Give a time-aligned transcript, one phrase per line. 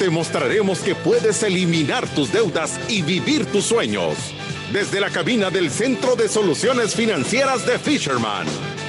[0.00, 4.32] Te mostraremos que puedes eliminar tus deudas y vivir tus sueños.
[4.72, 8.46] Desde la cabina del Centro de Soluciones Financieras de Fisherman.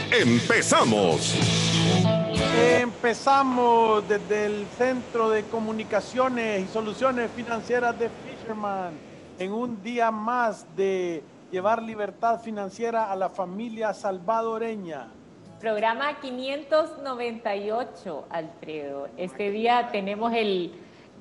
[0.09, 1.35] ¡Empezamos!
[2.79, 8.93] Empezamos desde el Centro de Comunicaciones y Soluciones Financieras de Fisherman
[9.37, 15.09] en un día más de llevar libertad financiera a la familia salvadoreña.
[15.59, 19.09] Programa 598, Alfredo.
[19.17, 20.71] Este día tenemos el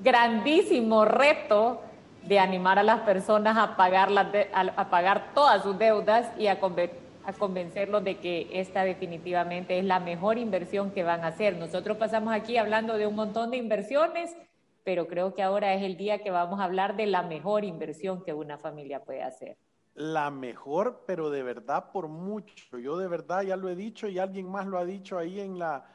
[0.03, 1.81] grandísimo reto
[2.23, 6.59] de animar a las personas a pagar, las a pagar todas sus deudas y a
[6.59, 11.57] convertir a convencerlos de que esta definitivamente es la mejor inversión que van a hacer.
[11.57, 14.35] Nosotros pasamos aquí hablando de un montón de inversiones,
[14.83, 18.23] pero creo que ahora es el día que vamos a hablar de la mejor inversión
[18.23, 19.57] que una familia puede hacer.
[19.93, 22.79] La mejor, pero de verdad por mucho.
[22.79, 25.59] Yo de verdad ya lo he dicho y alguien más lo ha dicho ahí en,
[25.59, 25.85] la,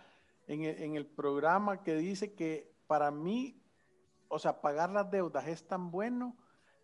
[0.47, 3.61] en, en el programa que dice que para mí,
[4.29, 6.37] o sea, pagar las deudas es tan bueno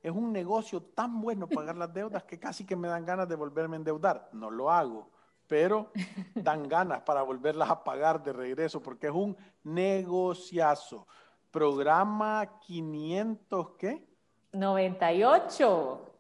[0.03, 3.37] es un negocio tan bueno pagar las deudas que casi que me dan ganas de
[3.37, 4.29] volverme a endeudar.
[4.33, 5.09] No lo hago,
[5.47, 5.91] pero
[6.35, 11.07] dan ganas para volverlas a pagar de regreso porque es un negociazo.
[11.53, 14.05] Programa 500, ¿qué?
[14.53, 16.12] 98.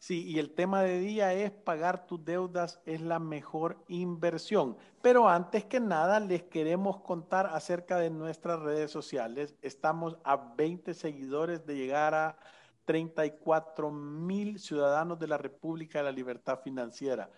[0.00, 4.78] Sí, y el tema de día es pagar tus deudas es la mejor inversión.
[5.02, 9.54] Pero antes que nada, les queremos contar acerca de nuestras redes sociales.
[9.60, 12.38] Estamos a 20 seguidores de llegar a
[12.86, 17.30] 34 mil ciudadanos de la República de la Libertad Financiera.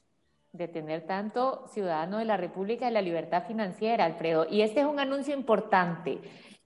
[0.53, 4.47] de tener tanto ciudadano de la República de la Libertad Financiera, Alfredo.
[4.49, 6.19] Y este es un anuncio importante.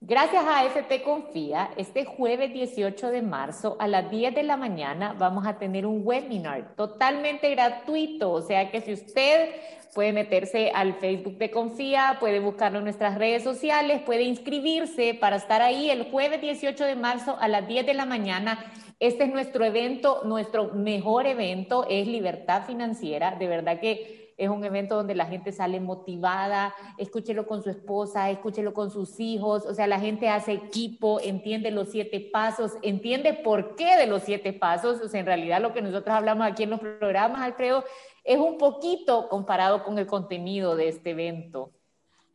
[0.04, 5.14] Gracias a AFP Confía, este jueves 18 de marzo a las 10 de la mañana
[5.14, 8.32] vamos a tener un webinar totalmente gratuito.
[8.32, 9.52] O sea que si usted
[9.94, 15.36] puede meterse al Facebook de Confía, puede buscarlo en nuestras redes sociales, puede inscribirse para
[15.36, 18.58] estar ahí el jueves 18 de marzo a las 10 de la mañana
[19.02, 23.32] este es nuestro evento, nuestro mejor evento es Libertad Financiera.
[23.32, 28.32] De verdad que es un evento donde la gente sale motivada, escúchelo con su esposa,
[28.32, 33.36] escúchelo con sus hijos, o sea, la gente hace equipo, entiende los siete pasos, entiende
[33.36, 36.64] por qué de los siete pasos, o sea, en realidad lo que nosotros hablamos aquí
[36.64, 37.84] en los programas, Alfredo,
[38.24, 41.72] es un poquito comparado con el contenido de este evento.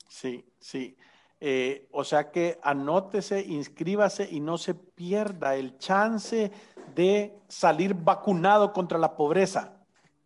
[0.09, 0.97] Sí, sí.
[1.41, 6.53] Eh, o sea que anótese, inscríbase y no se pierda el chance
[6.94, 9.75] de salir vacunado contra la pobreza.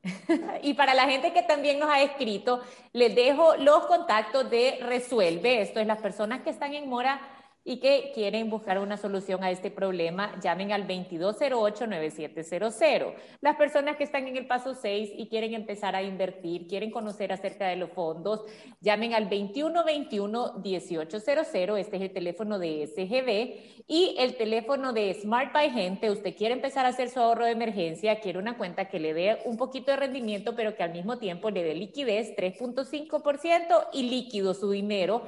[0.63, 2.63] y para la gente que también nos ha escrito,
[2.93, 5.61] les dejo los contactos de Resuelve.
[5.61, 7.21] Esto es las personas que están en mora
[7.65, 13.13] y que quieren buscar una solución a este problema, llamen al 2208-9700.
[13.41, 17.33] Las personas que están en el paso 6 y quieren empezar a invertir, quieren conocer
[17.33, 18.45] acerca de los fondos,
[18.81, 25.71] llamen al 2121-1800, este es el teléfono de SGB, y el teléfono de Smart by
[25.71, 29.13] Gente, usted quiere empezar a hacer su ahorro de emergencia, quiere una cuenta que le
[29.15, 34.05] dé un poquito de rendimiento, pero que al mismo tiempo le dé liquidez, 3.5% y
[34.05, 35.25] líquido su dinero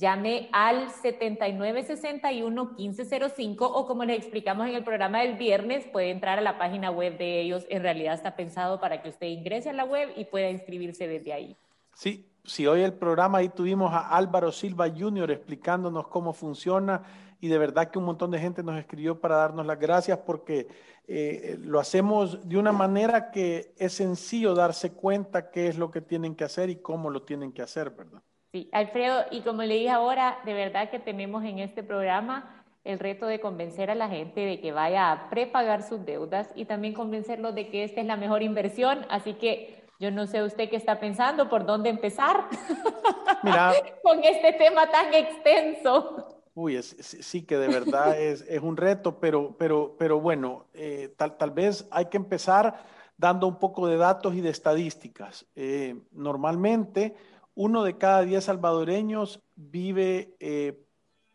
[0.00, 6.42] llame al 7961-1505 o como les explicamos en el programa del viernes, puede entrar a
[6.42, 7.66] la página web de ellos.
[7.68, 11.34] En realidad está pensado para que usted ingrese a la web y pueda inscribirse desde
[11.34, 11.56] ahí.
[11.94, 15.30] Sí, si hoy el programa ahí tuvimos a Álvaro Silva Jr.
[15.30, 17.02] explicándonos cómo funciona
[17.38, 20.68] y de verdad que un montón de gente nos escribió para darnos las gracias porque
[21.06, 26.00] eh, lo hacemos de una manera que es sencillo darse cuenta qué es lo que
[26.00, 28.22] tienen que hacer y cómo lo tienen que hacer, ¿verdad?
[28.52, 32.98] Sí, Alfredo, y como le dije ahora, de verdad que tenemos en este programa el
[32.98, 36.94] reto de convencer a la gente de que vaya a prepagar sus deudas y también
[36.94, 39.06] convencerlos de que esta es la mejor inversión.
[39.08, 42.48] Así que yo no sé usted qué está pensando, por dónde empezar
[43.42, 46.40] Mira, con este tema tan extenso.
[46.54, 51.36] Uy, sí que de verdad es, es, un reto, pero, pero, pero bueno, eh, tal,
[51.36, 52.82] tal vez hay que empezar
[53.16, 55.46] dando un poco de datos y de estadísticas.
[55.54, 57.14] Eh, normalmente,
[57.62, 60.82] uno de cada diez salvadoreños vive eh,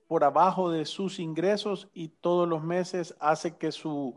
[0.08, 4.16] por abajo de sus ingresos y todos los meses hace que su,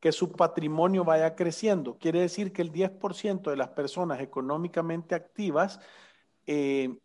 [0.00, 1.96] que su patrimonio vaya creciendo.
[1.96, 5.78] Quiere decir que el 10% de las personas económicamente activas
[6.48, 6.98] eh,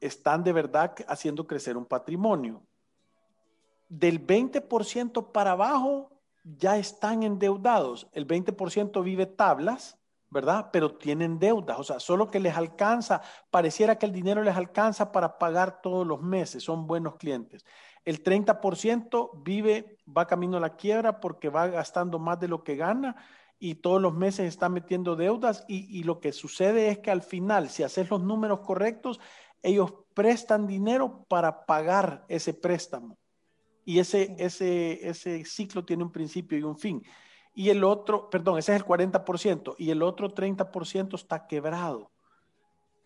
[0.00, 2.64] están de verdad haciendo crecer un patrimonio.
[3.88, 6.10] Del 20% para abajo
[6.42, 8.08] ya están endeudados.
[8.10, 9.96] El 20% vive tablas
[10.34, 10.70] ¿verdad?
[10.72, 13.22] Pero tienen deudas, o sea, solo que les alcanza,
[13.52, 17.64] pareciera que el dinero les alcanza para pagar todos los meses, son buenos clientes.
[18.04, 22.74] El 30% vive, va camino a la quiebra porque va gastando más de lo que
[22.74, 23.14] gana
[23.60, 27.22] y todos los meses está metiendo deudas y, y lo que sucede es que al
[27.22, 29.20] final, si haces los números correctos,
[29.62, 33.16] ellos prestan dinero para pagar ese préstamo.
[33.84, 37.04] Y ese, ese, ese ciclo tiene un principio y un fin
[37.54, 42.10] y el otro, perdón, ese es el 40%, y el otro 30% está quebrado.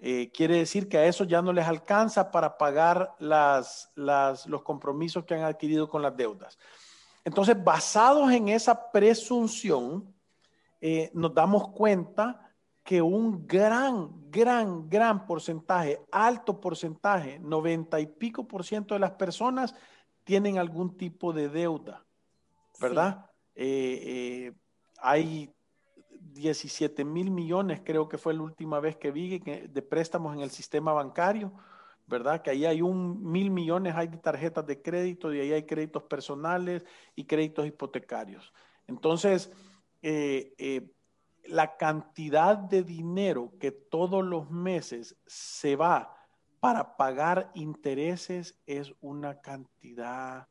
[0.00, 5.24] Eh, quiere decir que a eso ya no les alcanza para pagar las, los compromisos
[5.24, 6.58] que han adquirido con las deudas.
[7.24, 10.14] Entonces, basados en esa presunción,
[10.80, 12.48] eh, nos damos cuenta
[12.84, 19.10] que un gran, gran, gran porcentaje, alto porcentaje, 90 y pico por ciento de las
[19.10, 19.74] personas
[20.24, 22.02] tienen algún tipo de deuda,
[22.80, 23.27] ¿verdad?
[23.60, 24.52] Eh, eh,
[25.00, 25.52] hay
[26.20, 30.50] 17 mil millones, creo que fue la última vez que vi, de préstamos en el
[30.50, 31.52] sistema bancario,
[32.06, 32.40] ¿verdad?
[32.40, 36.04] Que ahí hay un mil millones, hay de tarjetas de crédito, y ahí hay créditos
[36.04, 38.52] personales y créditos hipotecarios.
[38.86, 39.50] Entonces,
[40.02, 40.92] eh,
[41.46, 46.14] la cantidad de dinero que todos los meses se va
[46.60, 50.46] para pagar intereses es una cantidad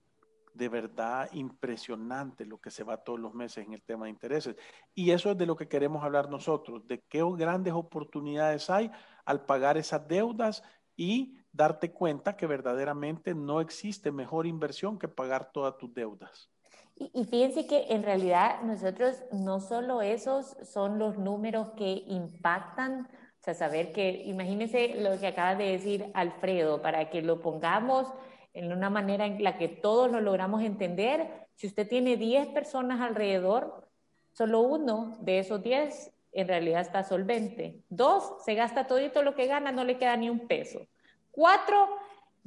[0.58, 4.56] de verdad impresionante lo que se va todos los meses en el tema de intereses.
[4.94, 8.92] Y eso es de lo que queremos hablar nosotros, de qué grandes oportunidades hay
[9.26, 10.64] al pagar esas deudas
[10.96, 16.50] y darte cuenta que verdaderamente no existe mejor inversión que pagar todas tus deudas.
[16.96, 23.44] Y, fíjense que en realidad nosotros no solo esos son los números que impactan, o
[23.44, 28.12] sea, saber que, imagínense lo que acaba de decir Alfredo, para que lo pongamos
[28.58, 31.48] en una manera en la que todos lo logramos entender.
[31.56, 33.88] Si usted tiene 10 personas alrededor,
[34.34, 37.84] solo uno de esos 10 en realidad está solvente.
[37.90, 40.88] Dos, se gasta todito lo que gana, no le queda ni un peso.
[41.32, 41.88] Cuatro,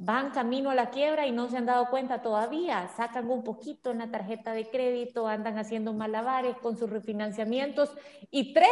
[0.03, 3.91] van camino a la quiebra y no se han dado cuenta todavía, sacan un poquito
[3.91, 7.91] en la tarjeta de crédito, andan haciendo malabares con sus refinanciamientos
[8.31, 8.67] y tres,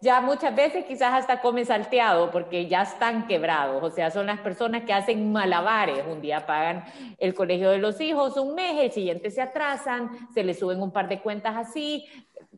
[0.00, 4.40] ya muchas veces quizás hasta comen salteado porque ya están quebrados, o sea, son las
[4.40, 6.84] personas que hacen malabares, un día pagan
[7.18, 10.92] el colegio de los hijos un mes, el siguiente se atrasan, se les suben un
[10.92, 12.06] par de cuentas así,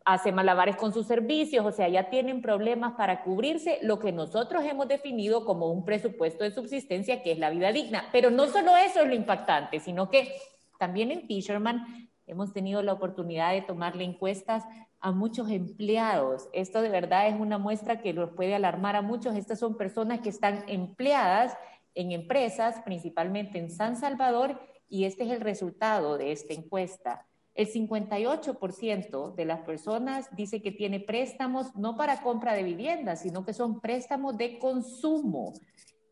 [0.04, 4.64] hace malabares con sus servicios, o sea, ya tienen problemas para cubrirse lo que nosotros
[4.64, 8.08] hemos definido como un presupuesto de subsistencia, que es la vida digna.
[8.12, 10.34] Pero no solo eso es lo impactante, sino que
[10.79, 14.65] también en Fisherman hemos tenido la oportunidad de tomarle encuestas
[15.00, 16.48] a muchos empleados.
[16.53, 19.36] Esto de verdad es una muestra que los puede alarmar a muchos.
[19.36, 21.56] Estas son personas que están empleadas
[21.94, 27.26] en empresas, principalmente en San Salvador, y este es el resultado de esta encuesta.
[27.54, 33.44] El 58% de las personas dice que tiene préstamos no para compra de vivienda, sino
[33.44, 35.52] que son préstamos de consumo.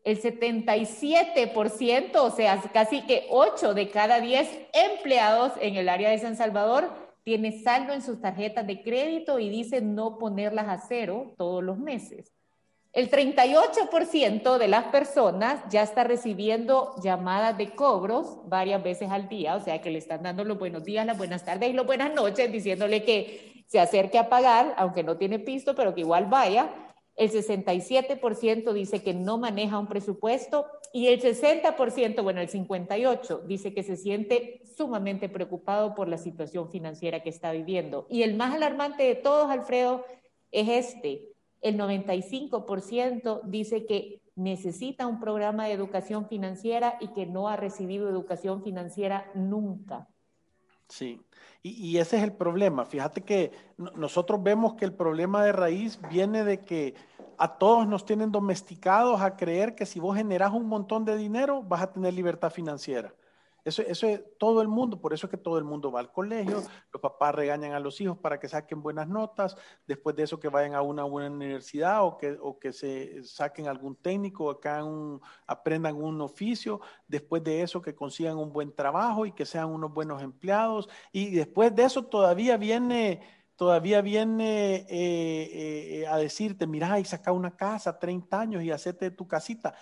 [0.03, 6.19] El 77%, o sea, casi que 8 de cada 10 empleados en el área de
[6.19, 6.89] San Salvador
[7.23, 11.77] tiene saldo en sus tarjetas de crédito y dice no ponerlas a cero todos los
[11.77, 12.31] meses.
[12.93, 19.55] El 38% de las personas ya está recibiendo llamadas de cobros varias veces al día,
[19.55, 22.13] o sea que le están dando los buenos días, las buenas tardes y las buenas
[22.13, 26.69] noches, diciéndole que se acerque a pagar, aunque no tiene pisto, pero que igual vaya.
[27.15, 33.73] El 67% dice que no maneja un presupuesto y el 60%, bueno, el 58% dice
[33.73, 38.05] que se siente sumamente preocupado por la situación financiera que está viviendo.
[38.09, 40.03] Y el más alarmante de todos, Alfredo,
[40.51, 41.30] es este
[41.61, 48.09] el 95% dice que necesita un programa de educación financiera y que no ha recibido
[48.09, 50.07] educación financiera nunca.
[50.87, 51.21] Sí,
[51.63, 52.85] y, ese es el problema.
[52.85, 56.95] Fíjate que nosotros vemos que el problema de raíz viene de que
[57.37, 61.63] a todos nos tienen domesticados a creer que si vos generás un montón de dinero
[61.63, 63.13] vas a tener libertad financiera.
[63.63, 66.11] Eso, eso es todo el mundo, por eso es que todo el mundo va al
[66.11, 70.39] colegio, los papás regañan a los hijos para que saquen buenas notas, después de eso
[70.39, 74.59] que vayan a una buena universidad o que, o que se saquen algún técnico, o
[74.59, 74.69] que
[75.45, 79.93] aprendan un oficio, después de eso que consigan un buen trabajo y que sean unos
[79.93, 83.21] buenos empleados, y después de eso todavía viene
[83.55, 89.11] todavía viene eh, eh, a decirte, mira, y saca una casa, 30 años y hacete
[89.11, 89.75] tu casita.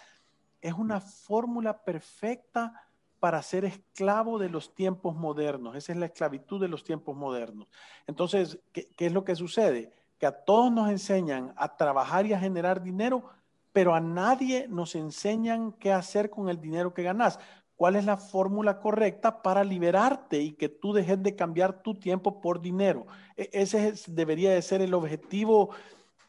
[0.60, 2.89] Es una fórmula perfecta
[3.20, 5.76] para ser esclavo de los tiempos modernos.
[5.76, 7.68] Esa es la esclavitud de los tiempos modernos.
[8.08, 9.92] Entonces, ¿qué, es lo que sucede?
[10.18, 13.24] Que a todos nos enseñan a trabajar y a generar dinero,
[13.72, 17.40] pero a nadie nos enseñan qué hacer con el dinero que ganas.
[17.76, 22.42] ¿Cuál es la fórmula correcta para liberarte y que tú dejes de cambiar tu tiempo
[22.42, 23.06] por dinero?
[23.38, 25.70] E, ese debería de ser el objetivo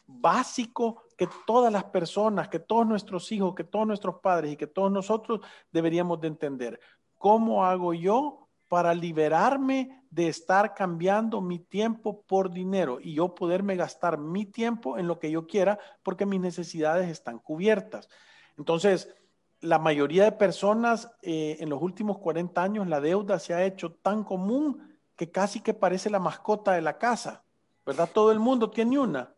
[0.06, 4.66] básico que todas las personas, que todos nuestros hijos, que todos nuestros padres y que
[4.66, 6.80] todos nosotros deberíamos de entender.
[7.18, 13.76] ¿Cómo hago yo para liberarme de estar cambiando mi tiempo por dinero y yo poderme
[13.76, 18.08] gastar mi tiempo en lo que yo quiera porque mis necesidades están cubiertas?
[18.56, 19.14] Entonces,
[19.60, 23.92] la mayoría de personas eh, en los últimos 40 años la deuda se ha hecho
[23.92, 27.44] tan común que casi que parece la mascota de la casa,
[27.84, 28.08] ¿verdad?
[28.10, 29.34] Todo el mundo tiene una.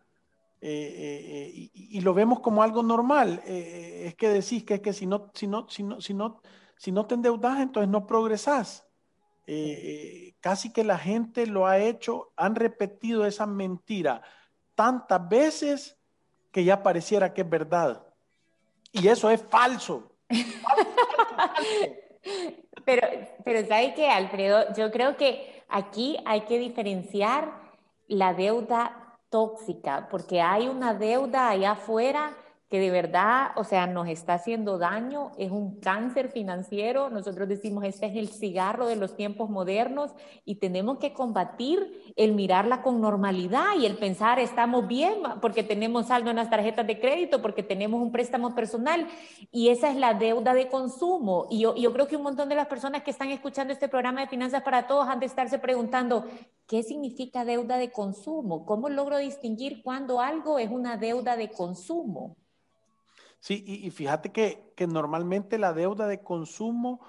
[0.65, 3.43] Eh, eh, y, lo vemos como algo normal.
[3.45, 6.41] Eh, es que decís que es que si no, si no, si no, si no,
[6.77, 8.87] si no te endeudas, entonces no progresás.
[10.41, 14.23] casi que la gente lo ha hecho, han repetido esa mentira
[14.77, 15.99] tantas veces
[16.53, 18.07] que ya pareciera que es verdad.
[18.93, 20.13] Y eso es falso.
[22.85, 23.07] Pero,
[23.45, 24.75] pero ¿sabe qué, Alfredo?
[24.77, 27.53] Yo creo que aquí hay que diferenciar
[28.09, 29.02] la deuda
[29.33, 32.35] tóxica, porque hay una deuda allá afuera
[32.73, 37.11] que de verdad, o sea, nos está haciendo daño, es un cáncer financiero.
[37.11, 40.13] Nosotros decimos, este es el cigarro de los tiempos modernos
[40.47, 46.07] y tenemos que combatir el mirarla con normalidad y el pensar, estamos bien porque tenemos
[46.07, 49.07] saldo en las tarjetas de crédito, porque tenemos un préstamo personal
[49.51, 51.49] y esa es la deuda de consumo.
[51.51, 54.23] Y yo, yo creo que un montón de las personas que están escuchando este programa
[54.23, 56.25] de Finanzas para Todos han de estarse preguntando,
[56.67, 58.65] ¿qué significa deuda de consumo?
[58.65, 62.39] ¿Cómo logro distinguir cuando algo es una deuda de consumo?
[63.43, 67.01] Sí, y, fíjate que, normalmente la deuda de consumo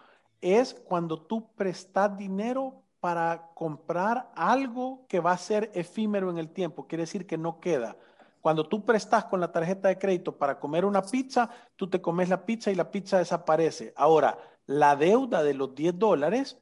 [0.41, 6.49] es cuando tú prestas dinero para comprar algo que va a ser efímero en el
[6.49, 7.97] tiempo, quiere decir que no queda.
[8.41, 12.29] Cuando tú prestas con la tarjeta de crédito para comer una pizza, tú te comes
[12.29, 13.93] la pizza y la pizza desaparece.
[13.95, 16.59] Ahora, la deuda de los 10 dólares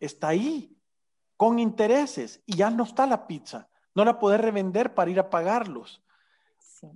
[0.00, 0.76] está ahí,
[1.36, 3.68] con intereses, y ya no está la pizza.
[3.94, 6.02] No la puedes revender para ir a pagarlos.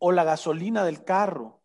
[0.01, 1.56] O la gasolina del carro,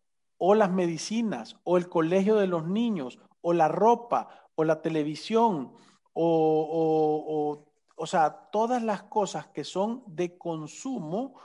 [0.44, 5.72] o las medicinas, o el colegio de los niños, o la ropa, o la televisión,
[6.14, 7.64] o,
[7.96, 11.38] o, sea, todas las cosas que son de consumo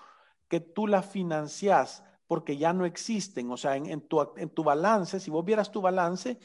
[0.47, 3.51] que tú las financias porque ya no existen.
[3.51, 6.39] O sea, en, tu, en tu balance, si vos vieras tu balance,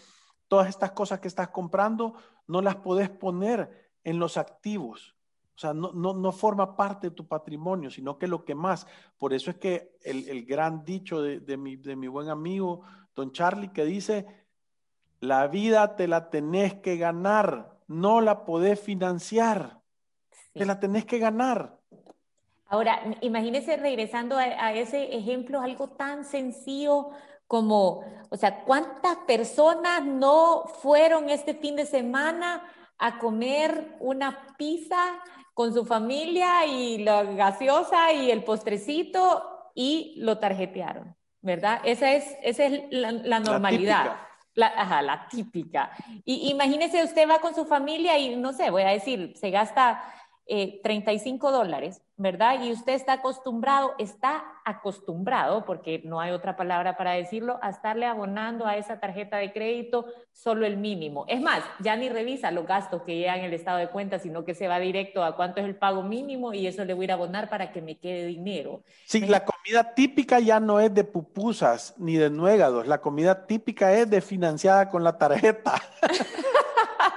[0.47, 2.13] todas estas cosas que estás comprando
[2.47, 5.17] no las podés poner en los activos.
[5.63, 8.85] O sea, no, no, forma parte de tu patrimonio, sino que lo que más.
[9.17, 12.83] Por eso es que el, gran dicho de, mi, de mi buen amigo,
[13.15, 14.27] don Charlie, que dice,
[15.21, 19.81] la vida te la tenés que ganar, no la podés financiar,
[20.53, 21.79] te la tenés que ganar.
[22.67, 27.11] Ahora, imagínese regresando a, a, ese ejemplo, algo tan sencillo
[27.47, 32.65] como, o sea, ¿cuántas personas no fueron este fin de semana
[32.99, 35.21] a comer una pizza
[35.55, 41.81] con su familia y la gaseosa y el postrecito y lo tarjetearon, ¿verdad?
[41.85, 44.17] Esa es, esa es la, normalidad.
[44.55, 45.91] La, ajá, la típica.
[46.25, 50.03] Y imagínese, usted va con su familia y no sé, voy a decir, se gasta
[50.83, 52.63] 35 eh, dólares, ¿verdad?
[52.63, 58.05] Y usted está acostumbrado, está acostumbrado, porque no hay otra palabra para decirlo, a estarle
[58.05, 61.25] abonando a esa tarjeta de crédito solo el mínimo.
[61.27, 64.45] Es más, ya ni revisa los gastos que llegan en el estado de cuenta, sino
[64.45, 67.07] que se va directo a cuánto es el pago mínimo y eso le voy a
[67.07, 68.83] ir a abonar para que me quede dinero.
[69.07, 73.93] Sí, la comida típica ya no es de pupusas ni de nuegados, la comida típica
[73.95, 75.75] es de financiada con la tarjeta.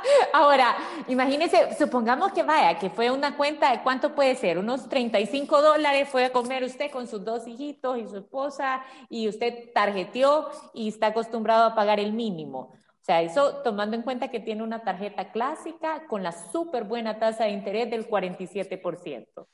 [0.33, 0.75] Ahora,
[1.07, 6.09] imagínese, supongamos que vaya, que fue una cuenta de cuánto puede ser, unos 35 dólares,
[6.09, 10.89] fue a comer usted con sus dos hijitos y su esposa y usted tarjeteó y
[10.89, 12.74] está acostumbrado a pagar el mínimo.
[12.83, 17.19] O sea, eso tomando en cuenta que tiene una tarjeta clásica con la súper buena
[17.19, 19.47] tasa de interés del 47%.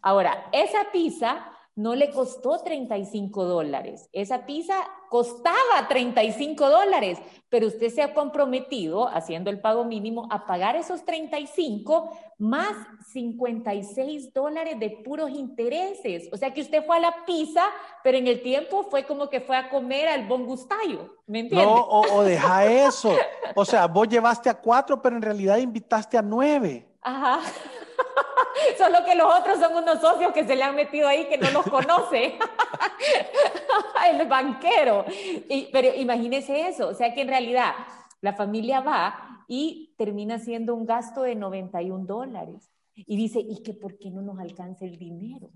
[0.00, 4.08] Ahora, esa pizza no le costó 35 dólares.
[4.12, 4.76] Esa pizza
[5.14, 11.04] costaba 35 dólares, pero usted se ha comprometido, haciendo el pago mínimo, a pagar esos
[11.04, 12.74] 35 más
[13.12, 16.28] 56 dólares de puros intereses.
[16.32, 17.62] O sea que usted fue a la pizza,
[18.02, 21.14] pero en el tiempo fue como que fue a comer al bon gustayo.
[21.28, 21.64] ¿Me entiende?
[21.64, 23.16] No, o, o deja eso.
[23.54, 26.88] O sea, vos llevaste a cuatro, pero en realidad invitaste a nueve.
[27.02, 27.38] Ajá.
[28.78, 31.52] Solo que los otros son unos socios que se le han metido ahí que no
[31.52, 32.36] los conoce.
[34.10, 35.04] el banquero.
[35.72, 36.88] pero imagínese eso.
[36.88, 37.72] O sea que en realidad
[38.20, 42.70] la familia va y termina siendo un gasto de 91 dólares.
[42.94, 45.50] Y dice, ¿y que por qué no nos alcanza el dinero?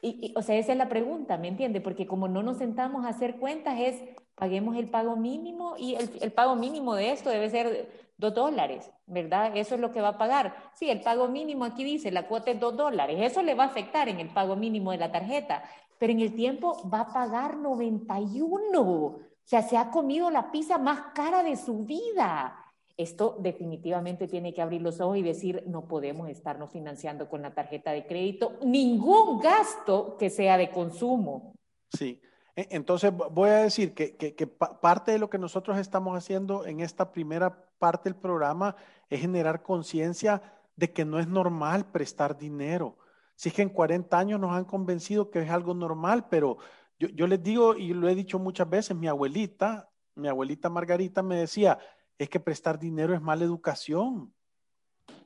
[0.00, 1.80] Y, o sea, esa es la pregunta, ¿me entiende?
[1.80, 4.00] Porque como no nos sentamos a hacer cuentas, es
[4.36, 8.90] paguemos el pago mínimo y el, el pago mínimo de esto debe ser dos dólares,
[9.06, 9.56] ¿verdad?
[9.56, 10.54] Eso es lo que va a pagar.
[10.74, 13.18] Sí, el pago mínimo aquí dice, la cuota es dos dólares.
[13.20, 15.64] Eso le va a afectar en el pago mínimo de la tarjeta,
[15.98, 18.80] pero en el tiempo va a pagar 91.
[18.80, 22.64] O sea, se ha comido la pizza más cara de su vida.
[22.96, 27.54] Esto definitivamente tiene que abrir los ojos y decir, no podemos estarnos financiando con la
[27.54, 31.54] tarjeta de crédito ningún gasto que sea de consumo.
[31.92, 32.20] Sí,
[32.56, 34.46] e, entonces voy a decir que,
[34.80, 38.74] parte de lo que nosotros estamos haciendo en esta primera parte del programa
[39.08, 40.42] es generar conciencia
[40.74, 42.96] de que no es normal prestar dinero.
[43.38, 46.58] Si es que en 40 años nos han convencido que es algo normal, pero
[46.98, 51.22] yo, yo les digo y lo he dicho muchas veces, mi abuelita, mi abuelita Margarita
[51.22, 51.78] me decía,
[52.18, 54.34] es que prestar dinero es mala educación.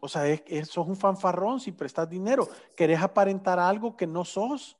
[0.00, 2.46] O sea, es, es, sos un fanfarrón si prestas dinero.
[2.76, 4.78] Querés aparentar algo que no sos.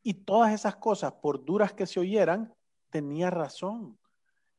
[0.00, 2.54] Y todas esas cosas, por duras que se oyeran,
[2.90, 3.98] tenía razón.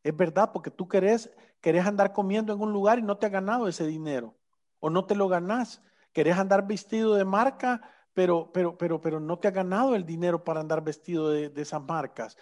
[0.04, 1.32] Es verdad, porque tú querés,
[1.62, 4.36] querés andar comiendo en un lugar y no te ha ganado ese dinero.
[4.82, 5.82] O no te lo ganás.
[6.14, 7.82] Querés andar vestido de marca,
[8.14, 11.82] pero, pero, pero, pero no te ha ganado el dinero para andar vestido de, esas
[11.82, 12.38] marcas.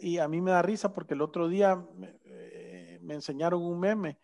[0.00, 1.84] y a mí me da risa porque el otro día
[2.24, 4.18] eh, me enseñaron un meme,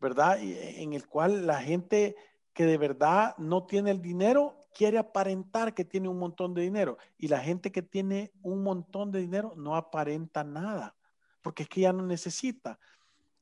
[0.00, 0.38] ¿verdad?
[0.40, 2.16] En el cual la gente
[2.52, 6.96] que de verdad no tiene el dinero quiere aparentar que tiene un montón de dinero
[7.18, 10.96] y la gente que tiene un montón de dinero no aparenta nada,
[11.42, 12.78] porque es que ya no necesita.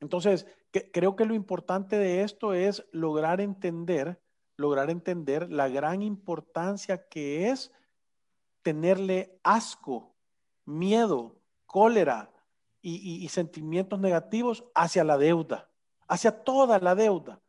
[0.00, 0.46] Entonces,
[0.92, 4.20] creo que lo importante de esto es lograr entender,
[4.56, 7.72] lograr entender la gran importancia que es
[8.62, 10.14] tenerle asco,
[10.64, 11.36] miedo,
[11.66, 12.30] cólera
[12.80, 15.70] y sentimientos negativos hacia la deuda,
[16.06, 17.40] hacia toda la deuda.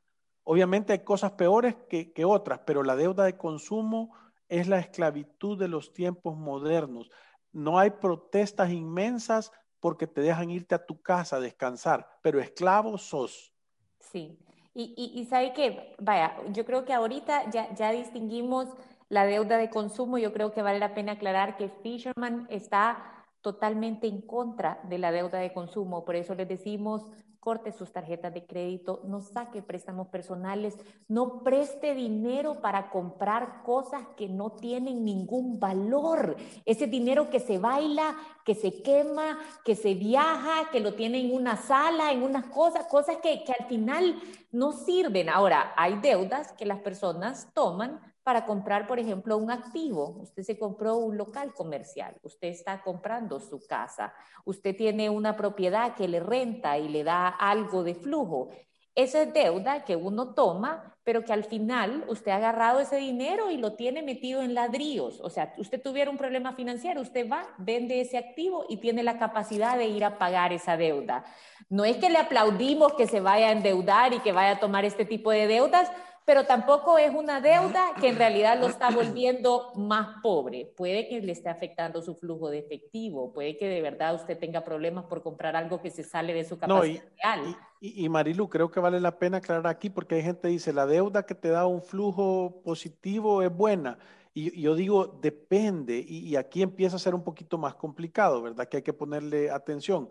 [0.48, 4.14] Obviamente hay cosas peores que, otras, pero la deuda de consumo
[4.48, 7.10] es la esclavitud de los tiempos modernos.
[7.52, 13.00] No hay protestas inmensas porque te dejan irte a tu casa a descansar, pero esclavo
[13.00, 13.52] sos.
[14.00, 14.38] Sí,
[14.78, 18.68] y, y, sabe que, vaya, yo creo que ahorita ya, ya distinguimos
[19.08, 24.08] la deuda de consumo, yo creo que vale la pena aclarar que Fisherman está totalmente
[24.08, 27.06] en contra de la deuda de consumo, por eso les decimos
[27.46, 30.76] corte sus tarjetas de crédito, no saque préstamos personales,
[31.08, 36.38] no preste dinero para comprar cosas que no tienen ningún valor.
[36.66, 41.36] Ese dinero que se baila, que se quema, que se viaja, que lo tiene en
[41.36, 44.20] una sala, en unas cosas, cosas que, que al final
[44.52, 45.30] no sirven.
[45.30, 50.18] Ahora, hay deudas que las personas toman para comprar, por ejemplo, un activo.
[50.20, 55.94] Usted se compró un local comercial, usted está comprando su casa, usted tiene una propiedad
[55.94, 58.50] que le renta y le da algo de flujo.
[58.96, 63.52] Esa es deuda que uno toma, pero que al final usted ha agarrado ese dinero
[63.52, 65.20] y lo tiene metido en ladrillos.
[65.22, 69.20] O sea, usted tuviera un problema financiero, usted va, vende ese activo y tiene la
[69.20, 71.26] capacidad de ir a pagar esa deuda.
[71.70, 74.84] No es que le aplaudimos que se vaya a endeudar y que vaya a tomar
[74.84, 75.92] este tipo de deudas,
[76.26, 80.74] pero tampoco es una deuda que en realidad lo está volviendo más pobre.
[80.76, 84.64] Puede que le esté afectando su flujo de efectivo, puede que de verdad usted tenga
[84.64, 87.56] problemas por comprar algo que se sale de su capacidad real.
[87.80, 90.88] Y, Marilu, creo que vale la pena aclarar aquí porque hay gente que dice, la
[90.88, 94.00] deuda que te da un flujo positivo es buena.
[94.34, 98.68] Y yo digo, depende, y, y aquí empieza a ser un poquito más complicado, ¿verdad?
[98.68, 100.10] Que hay que ponerle atención.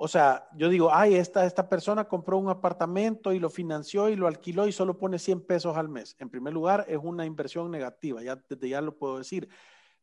[0.00, 4.14] O sea, yo digo, ay, esta, esta persona compró un apartamento y lo financió y
[4.14, 6.14] lo alquiló y solo pone 100 pesos al mes.
[6.20, 9.48] En primer lugar, es una inversión negativa, ya desde ya lo puedo decir.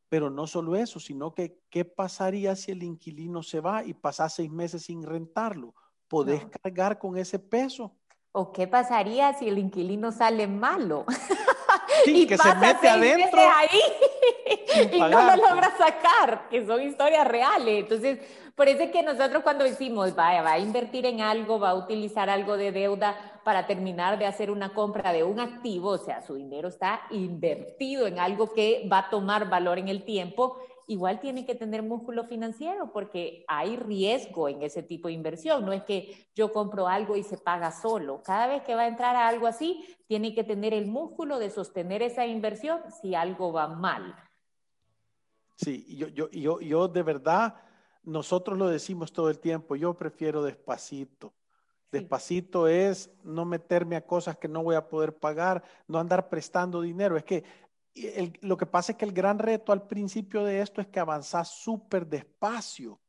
[0.10, 4.28] Pero no solo eso, sino que qué pasaría si el inquilino se va y pasa
[4.28, 5.74] seis meses sin rentarlo.
[6.10, 7.96] ¿Podés cargar con ese peso?
[8.34, 11.06] ¿O qué pasaría si el inquilino sale malo?
[12.04, 17.26] Sí, y que se mete adentro ahí y no lo logra sacar, que son historias
[17.26, 17.84] reales.
[17.84, 18.20] Entonces,
[18.56, 22.30] Por es que nosotros cuando decimos, vaya, va a invertir en algo, va a utilizar
[22.30, 26.36] algo de deuda para terminar de hacer una compra de un activo, o sea, su
[26.36, 31.46] dinero está invertido en algo que va a tomar valor en el tiempo, igual tiene
[31.46, 35.66] que tener músculo financiero porque hay riesgo en ese tipo de inversión.
[35.66, 38.22] No es que yo compro algo y se paga solo.
[38.24, 41.50] Cada vez que va a entrar a algo así, tiene que tener el músculo de
[41.50, 44.16] sostener esa inversión si algo va mal.
[45.58, 47.56] Sí, yo, yo, yo, yo de verdad,
[48.06, 51.34] nosotros lo decimos todo el tiempo, yo prefiero despacito.
[51.92, 56.82] Despacito es no meterme a cosas que no voy a poder pagar, no andar prestando
[56.82, 57.18] dinero.
[57.18, 57.44] Es que
[58.42, 61.50] lo que pasa es que el gran reto al principio de esto es que avanzás
[61.50, 63.00] súper despacio.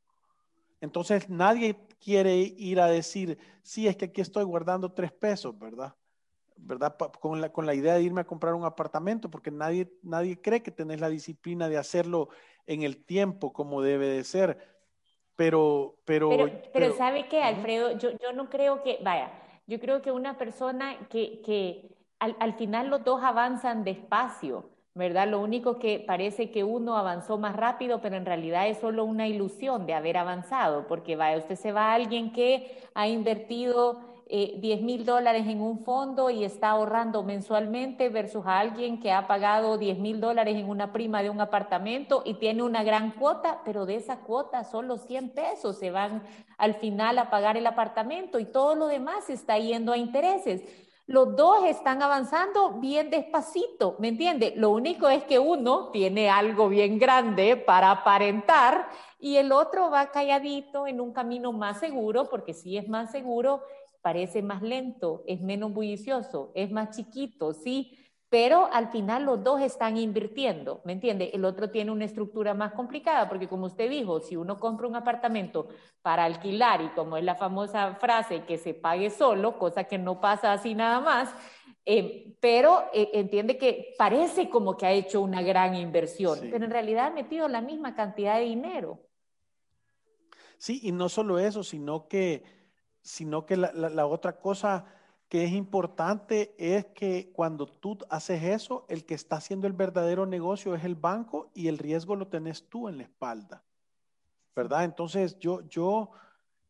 [0.80, 5.94] Entonces nadie quiere ir a decir, sí, es que aquí estoy guardando tres pesos, ¿verdad?
[6.56, 6.96] ¿Verdad?
[7.20, 10.62] Con la, con la idea de irme a comprar un apartamento, porque nadie, nadie cree
[10.62, 12.28] que tenés la disciplina de hacerlo
[12.66, 14.75] en el tiempo como debe de ser.
[15.36, 16.30] Pero, pero,
[16.72, 17.98] pero, ¿sabe qué, Alfredo?
[17.98, 19.30] Yo, yo no creo que, vaya,
[19.66, 25.28] yo creo que una persona que, que al, al final los dos avanzan despacio ¿verdad?
[25.28, 29.28] Lo único que parece que uno avanzó más rápido, pero en realidad es solo una
[29.28, 34.56] ilusión de haber avanzado, porque vaya, usted se va a alguien que ha invertido eh,
[34.58, 39.28] 10 mil dólares en un fondo y está ahorrando mensualmente versus a alguien que ha
[39.28, 43.60] pagado 10 mil dólares en una prima de un apartamento y tiene una gran cuota,
[43.64, 46.24] pero de esa cuota solo 100 pesos se van
[46.58, 50.64] al final a pagar el apartamento y todo lo demás está yendo a intereses.
[51.06, 54.54] Los dos están avanzando bien despacito, ¿me entiende?
[54.56, 58.88] Lo único es que uno tiene algo bien grande para aparentar
[59.20, 63.62] y el otro va calladito en un camino más seguro, porque si es más seguro,
[64.06, 69.60] parece más lento, es menos bullicioso, es más chiquito, sí, pero al final los dos
[69.60, 71.32] están invirtiendo, ¿me entiende?
[71.34, 74.94] El otro tiene una estructura más complicada, porque como usted dijo, si uno compra un
[74.94, 75.66] apartamento
[76.02, 80.20] para alquilar y como es la famosa frase que se pague solo, cosa que no
[80.20, 81.34] pasa así nada más,
[81.84, 86.70] eh, pero eh, entiende que parece como que ha hecho una gran inversión, pero en
[86.70, 89.00] realidad ha metido la misma cantidad de dinero.
[90.58, 92.55] Sí, y no solo eso, sino que,
[93.06, 94.84] sino que la, la otra cosa
[95.28, 100.26] que es importante es que cuando tú haces eso, el que está haciendo el verdadero
[100.26, 103.64] negocio es el banco y el riesgo lo tenés tú en la espalda.
[104.54, 104.84] ¿Verdad?
[104.84, 106.10] Entonces yo, yo,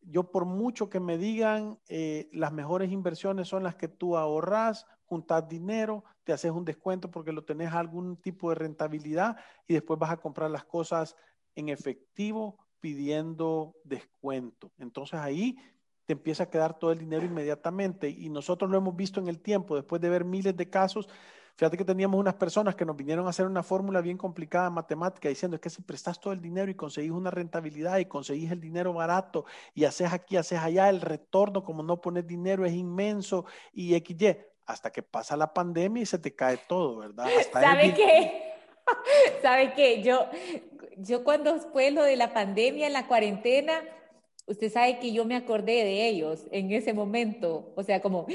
[0.01, 4.87] yo por mucho que me digan, eh, las mejores inversiones son las que tú ahorras,
[5.05, 9.37] juntas dinero, te haces un descuento porque lo tenés algún tipo de rentabilidad
[9.68, 11.14] y después vas a comprar las cosas
[11.55, 14.72] en efectivo pidiendo descuento.
[14.79, 15.57] Entonces ahí
[16.07, 18.09] te empieza a quedar todo el dinero inmediatamente.
[18.09, 21.09] Y nosotros lo hemos visto en el tiempo, después de ver miles de casos.
[21.57, 25.29] Fíjate que teníamos unas personas que nos vinieron a hacer una fórmula bien complicada matemática
[25.29, 28.61] diciendo es que si prestas todo el dinero y conseguís una rentabilidad y conseguís el
[28.61, 33.47] dinero barato y haces aquí, haces allá, el retorno como no pones dinero es inmenso
[33.73, 37.27] y XY, hasta que pasa la pandemia y se te cae todo, ¿verdad?
[37.53, 38.53] ¿Sabe qué?
[39.42, 40.03] ¿Sabe qué?
[40.03, 40.29] Yo,
[40.99, 43.81] yo cuando fue lo de la pandemia, la cuarentena,
[44.46, 48.26] usted sabe que yo me acordé de ellos en ese momento, o sea, como,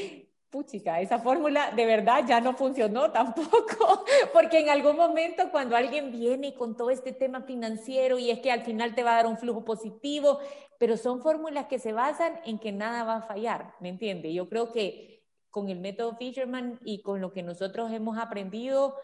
[0.52, 6.12] puchica, esa fórmula de verdad ya no funcionó tampoco, porque en algún momento cuando alguien
[6.12, 9.28] viene con todo este tema financiero y es que al final te va a dar
[9.28, 10.40] un flujo positivo,
[10.78, 14.34] pero son fórmulas que se basan en que nada va a fallar, ¿me entiende?
[14.34, 18.96] Yo creo que con el método Fisherman y con lo que nosotros hemos aprendido,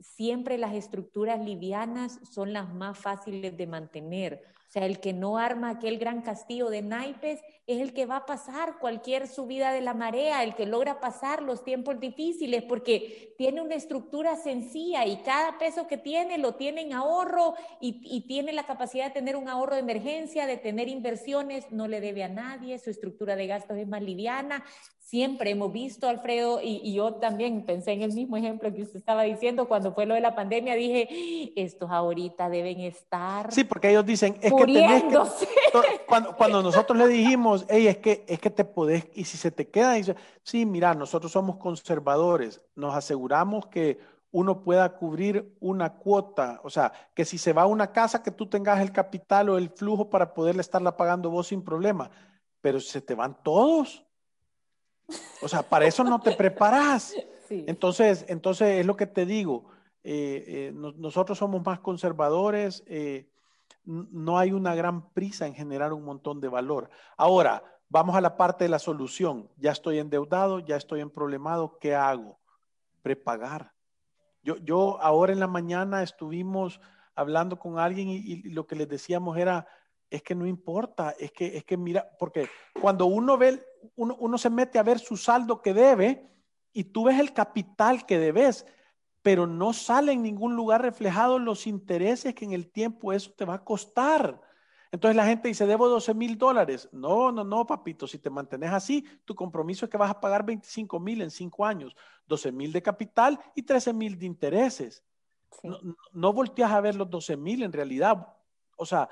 [0.00, 4.42] siempre las estructuras livianas son las más fáciles de mantener.
[4.68, 8.16] O sea, el que no arma aquel gran castillo de naipes es el que va
[8.16, 13.34] a pasar cualquier subida de la marea, el que logra pasar los tiempos difíciles, porque
[13.38, 18.26] tiene una estructura sencilla y cada peso que tiene lo tiene en ahorro y, y
[18.26, 22.22] tiene la capacidad de tener un ahorro de emergencia, de tener inversiones, no le debe
[22.22, 24.62] a nadie, su estructura de gastos es más liviana,
[25.08, 29.22] siempre hemos visto, Alfredo, y, yo también pensé en el mismo ejemplo que usted estaba
[29.22, 33.50] diciendo cuando fue lo de la pandemia, dije, estos ahorita deben estar.
[33.50, 35.18] Sí, porque ellos dicen, es que tenés que.
[36.06, 39.50] Cuando, cuando nosotros le dijimos, hey, es que, es que te podés, y si se
[39.50, 43.98] te queda, dice, sí, mira, nosotros somos conservadores, nos aseguramos que
[44.30, 48.30] uno pueda cubrir una cuota, o sea, que si se va a una casa, que
[48.30, 52.10] tú tengas el capital o el flujo para poderle estarla pagando vos sin problema,
[52.60, 54.04] pero se te van todos
[55.42, 57.14] o sea, para eso no te preparas.
[57.50, 59.70] Entonces, entonces es lo que te digo.
[60.04, 62.84] Eh, eh, nosotros somos más conservadores.
[62.86, 63.30] Eh,
[63.84, 66.90] no hay una gran prisa en generar un montón de valor.
[67.16, 69.48] Ahora, vamos a la parte de la solución.
[69.56, 71.78] Ya estoy endeudado, ya estoy en problemado.
[71.78, 72.38] ¿Qué hago?
[73.00, 73.72] Prepagar.
[74.42, 76.82] Yo, yo ahora en la mañana estuvimos
[77.14, 79.66] hablando con alguien y, y lo que les decíamos era,
[80.10, 82.48] es que no importa, es que, es que mira, porque
[82.80, 83.60] cuando uno ve,
[83.96, 86.30] uno, uno se mete a ver su saldo que debe
[86.72, 88.66] y tú ves el capital que debes,
[89.22, 93.44] pero no sale en ningún lugar reflejado los intereses que en el tiempo eso te
[93.44, 94.40] va a costar.
[94.90, 96.88] Entonces la gente dice, debo 12 mil dólares.
[96.92, 100.44] No, no, no, papito, si te mantienes así, tu compromiso es que vas a pagar
[100.44, 101.94] 25 mil en cinco años,
[102.26, 105.04] 12 mil de capital y 13 mil de intereses.
[105.62, 105.78] No,
[106.12, 108.34] no, volteas a ver los 12 mil en realidad.
[108.78, 109.08] O sea,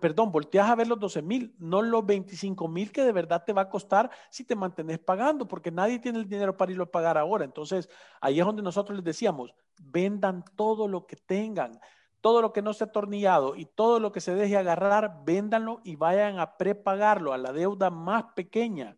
[0.00, 3.52] perdón, volteas a ver los 12 mil, no los 25 mil que de verdad te
[3.52, 6.90] va a costar si te mantienes pagando, porque nadie tiene el dinero para irlo a
[6.90, 7.44] pagar ahora.
[7.44, 7.88] Entonces,
[8.20, 11.78] ahí es donde nosotros les decíamos, vendan todo lo que tengan
[12.22, 15.96] todo lo que no ha atornillado y todo lo que se deje agarrar, véndanlo y
[15.96, 18.96] vayan a prepagarlo a la deuda más pequeña.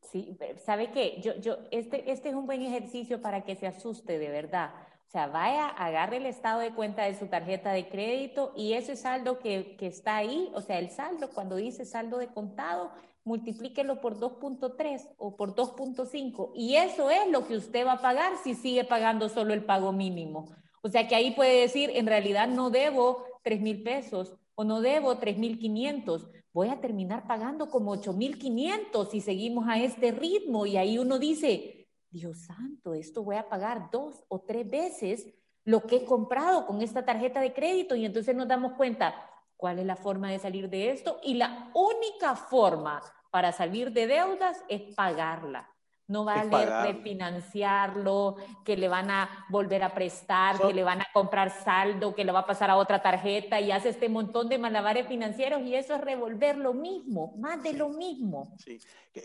[0.00, 1.20] Sí, ¿sabe qué?
[1.20, 4.72] Yo, yo, este, este es un buen ejercicio para que se asuste de verdad.
[5.10, 8.94] O sea, vaya, agarre el estado de cuenta de su tarjeta de crédito y ese
[8.94, 12.92] saldo que, que está ahí, o sea, el saldo, cuando dice saldo de contado,
[13.24, 18.34] multiplíquelo por 2.3 o por 2.5 y eso es lo que usted va a pagar
[18.44, 20.54] si sigue pagando solo el pago mínimo.
[20.80, 24.80] O sea que ahí puede decir, en realidad no debo 3 mil pesos o no
[24.80, 29.80] debo 3 mil 500, voy a terminar pagando como 8 mil 500 si seguimos a
[29.80, 30.66] este ritmo.
[30.66, 31.79] Y ahí uno dice,
[32.10, 35.26] Dios santo, esto voy a pagar dos o tres veces
[35.64, 37.94] lo que he comprado con esta tarjeta de crédito.
[37.94, 39.14] Y entonces nos damos cuenta,
[39.56, 41.20] ¿cuál es la forma de salir de esto?
[41.22, 45.68] Y la única forma para salir de deudas es pagarla
[46.10, 51.06] no va a refinanciarlo, que le van a volver a prestar, que le van a
[51.14, 54.58] comprar saldo, que le va a pasar a otra tarjeta y hace este montón de
[54.58, 58.52] malabares financieros y eso es revolver lo mismo, más de lo mismo.
[58.58, 58.80] Sí,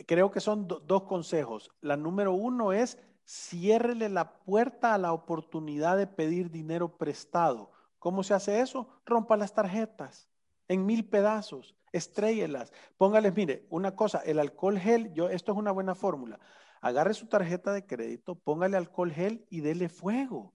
[0.05, 1.71] creo que son dos consejos.
[1.81, 7.71] La número uno es ciérrele la puerta a la oportunidad de pedir dinero prestado.
[7.97, 8.87] ¿Cómo se hace eso?
[9.07, 10.29] Rompa las tarjetas
[10.67, 15.71] en mil pedazos, estréllelas, póngales, mire, una cosa, el alcohol gel, yo, esto es una
[15.71, 16.39] buena fórmula
[16.85, 20.53] agarre su tarjeta de crédito, póngale alcohol gel y dele fuego.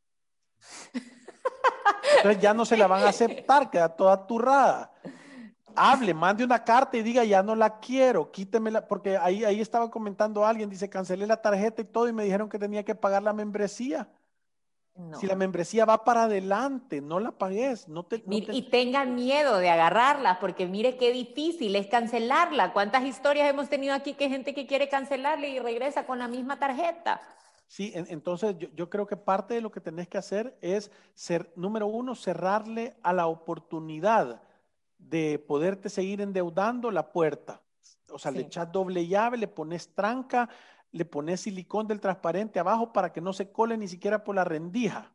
[2.18, 4.92] Entonces ya no se la van a aceptar, queda toda turrada.
[5.74, 9.90] Hable, mande una carta y diga, ya no la quiero, quítemela, porque ahí, ahí estaba
[9.90, 13.24] comentando alguien, dice, cancelé la tarjeta y todo y me dijeron que tenía que pagar
[13.24, 14.08] la membresía.
[15.18, 17.88] Si la membresía va para adelante, no la pagues.
[17.88, 22.72] No te, Y tengan miedo de agarrarla, porque mire qué difícil es cancelarla.
[22.72, 26.58] ¿Cuántas historias hemos tenido aquí que gente que quiere cancelarle y regresa con la misma
[26.58, 27.20] tarjeta?
[27.66, 31.52] Sí, entonces yo, yo, creo que parte de lo que tenés que hacer es, ser,
[31.54, 34.42] número uno, cerrarle a la oportunidad
[34.98, 37.62] de poderte seguir endeudando la puerta.
[38.10, 40.48] O sea, le echas doble llave, le pones tranca,
[40.92, 44.44] le pones silicón del transparente abajo para que no se cole ni siquiera por la
[44.44, 45.12] rendija.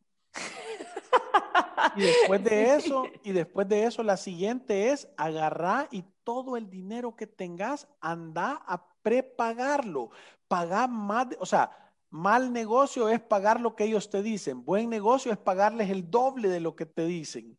[1.96, 6.70] Y después de eso, y después de eso, la siguiente es agarrar y todo el
[6.70, 10.10] dinero que tengas, anda a prepagarlo.
[10.48, 11.72] Pagar más, o sea,
[12.10, 14.64] mal negocio es pagar lo que ellos te dicen.
[14.64, 17.58] Buen negocio es pagarles el doble de lo que te dicen.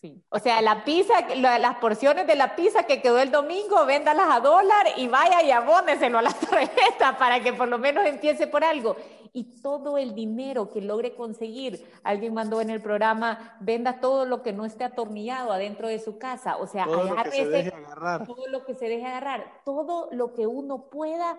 [0.00, 0.24] Sí.
[0.30, 4.40] O sea, la pizza, las porciones de la pizza que quedó el domingo, véndalas a
[4.40, 8.64] dólar y vaya y abóneselo a la tarjeta para que por lo menos empiece por
[8.64, 8.96] algo.
[9.32, 14.42] Y todo el dinero que logre conseguir, alguien mandó en el programa, venda todo lo
[14.42, 16.56] que no esté atornillado adentro de su casa.
[16.56, 18.26] O sea, todo lo que se deje agarrar.
[18.26, 19.62] Todo lo que se deje agarrar.
[19.64, 21.38] Todo lo que uno pueda,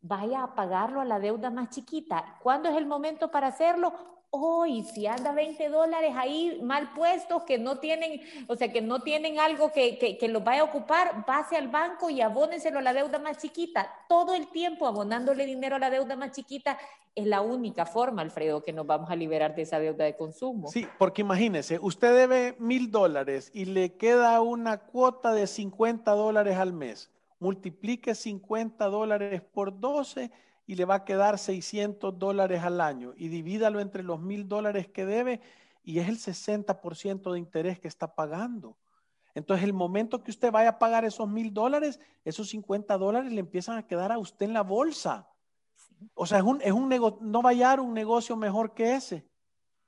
[0.00, 2.38] vaya a pagarlo a la deuda más chiquita.
[2.42, 3.94] ¿Cuándo es el momento para hacerlo?
[4.34, 9.02] Hoy, si anda 20 dólares ahí mal puestos, que no tienen, o sea, que no
[9.02, 12.82] tienen algo que, que, que los vaya a ocupar, pase al banco y abóneselo a
[12.82, 13.92] la deuda más chiquita.
[14.08, 16.78] Todo el tiempo abonándole dinero a la deuda más chiquita
[17.14, 20.68] es la única forma, Alfredo, que nos vamos a liberar de esa deuda de consumo.
[20.68, 26.56] Sí, porque imagínese, usted debe mil dólares y le queda una cuota de 50 dólares
[26.56, 27.10] al mes.
[27.38, 30.30] Multiplique 50 dólares por 12
[30.66, 34.88] y le va a quedar 600 dólares al año y divídalo entre los mil dólares
[34.88, 35.40] que debe
[35.82, 38.76] y es el 60% de interés que está pagando.
[39.34, 43.40] Entonces, el momento que usted vaya a pagar esos mil dólares, esos 50 dólares le
[43.40, 45.28] empiezan a quedar a usted en la bolsa.
[46.14, 46.88] O sea, es un, es un
[47.20, 49.26] no va a hallar un negocio mejor que ese.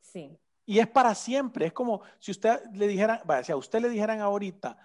[0.01, 0.39] Sí.
[0.65, 1.67] Y es para siempre.
[1.67, 4.79] Es como si usted le dijera, vaya, si a usted le dijeran ahorita,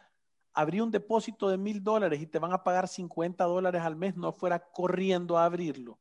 [0.59, 4.17] abrí un depósito de mil dólares y te van a pagar 50 dólares al mes,
[4.17, 5.97] no fuera corriendo a abrirlo,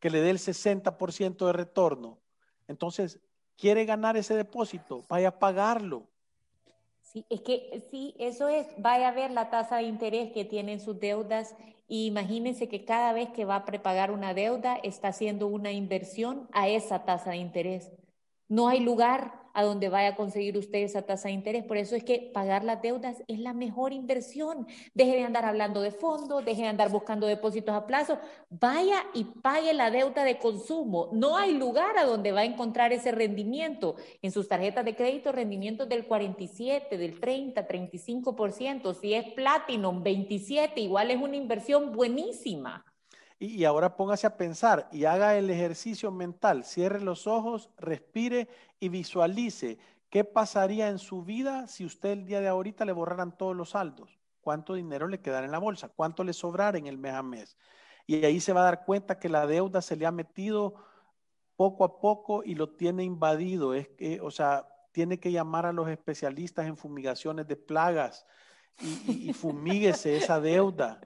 [0.00, 2.18] que le dé el 60% de retorno.
[2.66, 3.20] Entonces,
[3.56, 6.08] quiere ganar ese depósito, vaya a pagarlo.
[7.02, 10.80] Sí, es que sí, eso es, vaya a ver la tasa de interés que tienen
[10.80, 11.54] sus deudas
[11.86, 16.48] y imagínense que cada vez que va a prepagar una deuda está haciendo una inversión
[16.50, 17.92] a esa tasa de interés.
[18.48, 21.64] No hay lugar a donde vaya a conseguir usted esa tasa de interés.
[21.64, 24.66] Por eso es que pagar las deudas es la mejor inversión.
[24.92, 28.18] Deje de andar hablando de fondos, deje de andar buscando depósitos a plazo,
[28.50, 31.08] vaya y pague la deuda de consumo.
[31.14, 33.96] No hay lugar a donde va a encontrar ese rendimiento.
[34.20, 38.92] En sus tarjetas de crédito, rendimientos del 47, del 30, 35%.
[38.92, 42.84] Si es Platinum, 27, igual es una inversión buenísima.
[43.38, 46.64] Y, ahora póngase a pensar y haga el ejercicio mental.
[46.64, 48.48] Cierre los ojos, respire
[48.80, 53.36] y visualice qué pasaría en su vida si usted el día de ahorita le borraran
[53.36, 54.18] todos los saldos.
[54.40, 55.88] ¿Cuánto dinero le quedará en la bolsa?
[55.88, 57.58] ¿Cuánto le sobrará en el mes a mes?
[58.06, 60.74] Y ahí se va a dar cuenta que la deuda se le ha metido
[61.56, 63.74] poco a poco y lo tiene invadido.
[63.74, 68.24] Es que, o sea, tiene que llamar a los especialistas en fumigaciones de plagas
[68.80, 71.00] y fumíguese esa deuda.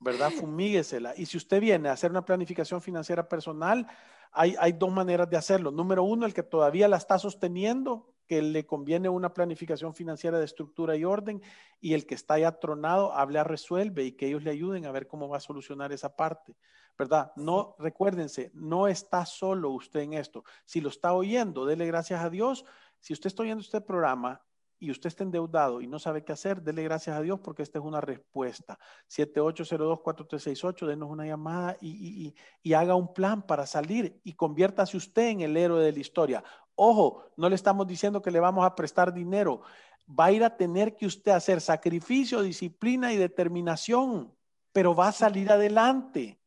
[0.00, 0.30] ¿Verdad?
[0.30, 1.14] Fumíguesela.
[1.16, 3.86] Y si usted viene a hacer una planificación financiera personal,
[4.32, 5.70] hay, hay dos maneras de hacerlo.
[5.70, 10.44] Número uno, el que todavía la está sosteniendo, que le conviene una planificación financiera de
[10.44, 11.42] estructura y orden,
[11.80, 14.92] y el que está ya tronado, hable a Resuelve y que ellos le ayuden a
[14.92, 16.54] ver cómo va a solucionar esa parte,
[16.96, 17.32] ¿verdad?
[17.36, 20.44] No, recuérdense, no está solo usted en esto.
[20.66, 22.64] Si lo está oyendo, dele gracias a Dios.
[23.00, 24.42] Si usted está oyendo este programa
[24.80, 27.78] y usted está endeudado y no sabe qué hacer, dele gracias a Dios porque esta
[27.78, 28.78] es una respuesta.
[29.08, 32.34] 7802-4368, denos una llamada y,
[32.74, 36.44] haga un plan para salir y conviértase usted en el héroe de la historia.
[36.76, 39.62] Ojo, no le estamos diciendo que le vamos a prestar dinero.
[40.08, 44.32] Va a ir a tener que usted hacer sacrificio, disciplina y determinación,
[44.72, 46.38] pero va a salir adelante.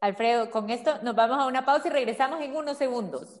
[0.00, 3.40] Alfredo, con esto nos vamos a una pausa y regresamos en unos segundos.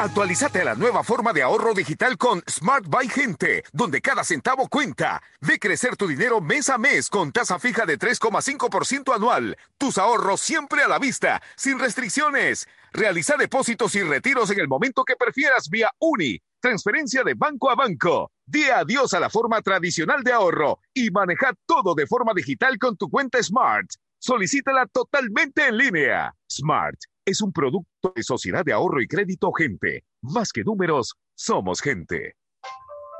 [0.00, 4.66] Actualízate a la nueva forma de ahorro digital con Smart Buy Gente, donde cada centavo
[4.66, 5.22] cuenta.
[5.42, 9.58] Ve crecer tu dinero mes a mes con tasa fija de 3,5% anual.
[9.76, 12.66] Tus ahorros siempre a la vista, sin restricciones.
[12.94, 16.40] Realiza depósitos y retiros en el momento que prefieras vía Uni.
[16.60, 18.32] Transferencia de banco a banco.
[18.46, 22.96] Di adiós a la forma tradicional de ahorro y maneja todo de forma digital con
[22.96, 23.90] tu cuenta Smart.
[24.18, 26.34] Solicítala totalmente en línea.
[26.50, 26.96] Smart
[27.30, 30.02] es un producto de Sociedad de Ahorro y Crédito Gente.
[30.22, 32.34] Más que números, somos gente.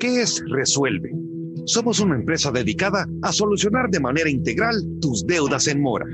[0.00, 1.12] ¿Qué es Resuelve?
[1.66, 6.06] Somos una empresa dedicada a solucionar de manera integral tus deudas en mora.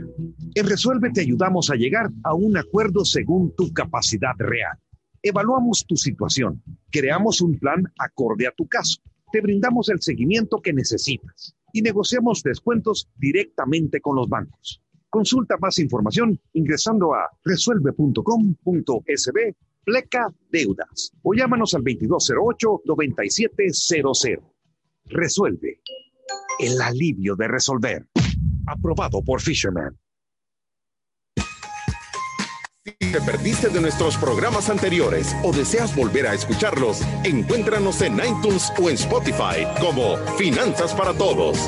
[0.55, 4.79] En Resuelve te ayudamos a llegar a un acuerdo según tu capacidad real.
[5.23, 10.73] Evaluamos tu situación, creamos un plan acorde a tu caso, te brindamos el seguimiento que
[10.73, 14.81] necesitas y negociamos descuentos directamente con los bancos.
[15.11, 24.52] Consulta más información ingresando a resuelve.com.sb pleca deudas o llámanos al 2208-9700.
[25.13, 25.81] Resuelve.
[26.59, 28.07] El alivio de resolver.
[28.67, 29.99] Aprobado por Fisherman.
[32.85, 38.73] Si te perdiste de nuestros programas anteriores o deseas volver a escucharlos, encuéntranos en iTunes
[38.81, 41.59] o en Spotify como Finanzas para Todos.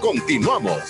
[0.00, 0.82] Continuamos.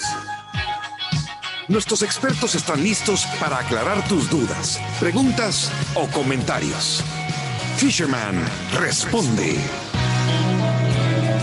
[1.69, 7.05] Nuestros expertos están listos para aclarar tus dudas, preguntas o comentarios.
[7.77, 8.43] Fisherman
[8.81, 9.59] responde.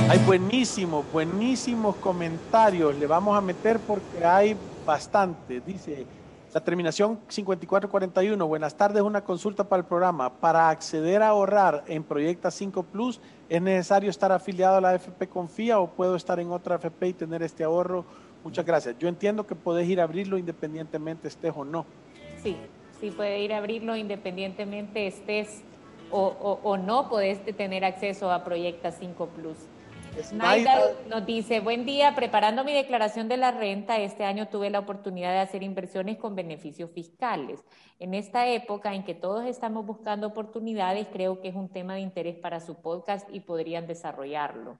[0.07, 2.95] Hay buenísimos, buenísimos comentarios.
[2.95, 5.61] Le vamos a meter porque hay bastante.
[5.61, 6.05] Dice
[6.53, 8.47] la terminación 5441.
[8.47, 10.31] Buenas tardes, una consulta para el programa.
[10.31, 15.27] Para acceder a ahorrar en Proyecta 5 Plus, ¿es necesario estar afiliado a la FP
[15.27, 18.05] Confía o puedo estar en otra FP y tener este ahorro?
[18.43, 18.95] Muchas gracias.
[18.99, 21.87] Yo entiendo que podés ir a abrirlo independientemente estés o no.
[22.43, 22.55] Sí,
[23.01, 25.63] sí puede ir a abrirlo independientemente estés
[26.11, 29.57] o, o no, podés tener acceso a Proyecta 5 Plus.
[30.33, 34.79] Naida nos dice, buen día, preparando mi declaración de la renta, este año tuve la
[34.79, 37.63] oportunidad de hacer inversiones con beneficios fiscales.
[37.99, 42.01] En esta época en que todos estamos buscando oportunidades, creo que es un tema de
[42.01, 44.79] interés para su podcast y podrían desarrollarlo.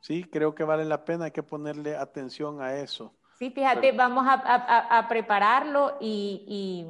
[0.00, 3.12] Sí, creo que vale la pena, hay que ponerle atención a eso.
[3.38, 6.86] Sí, fíjate, vamos a, prepararlo y y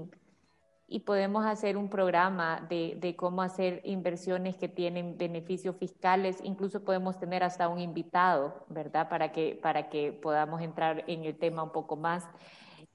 [1.05, 6.39] podemos hacer un programa de, de, cómo hacer inversiones que tienen beneficios fiscales.
[6.45, 9.09] Incluso podemos tener hasta un invitado, ¿verdad?
[9.09, 12.25] Para que, para que podamos entrar en el tema un poco más.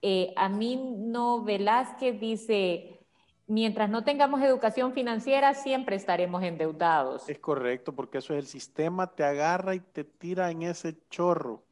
[0.01, 3.01] Eh, a mí no Velázquez dice,
[3.47, 7.27] mientras no tengamos educación financiera, siempre estaremos endeudados.
[7.29, 11.63] Es correcto, porque eso es el sistema, te agarra y te tira en ese chorro.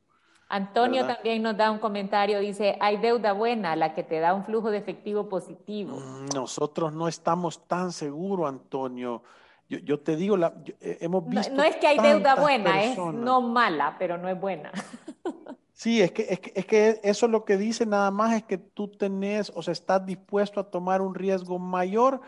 [0.49, 4.43] Antonio también nos da un comentario, dice, hay deuda buena, la que te da un
[4.43, 5.97] flujo de efectivo positivo.
[5.99, 9.23] Mm, nosotros no estamos tan seguros, Antonio.
[9.67, 11.53] Yo, te digo, la, eh, hemos visto...
[11.53, 14.71] No, es que hay deuda buena, es no mala, pero no es buena.
[15.71, 18.57] Sí, es que, es que, es que eso lo que dice nada más es que
[18.57, 22.19] tú tenés, o sea, estás dispuesto a tomar un riesgo mayor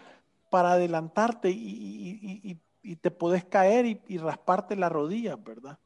[0.49, 5.77] para adelantarte y, y te podés caer y, rasparte la rodilla, ¿verdad?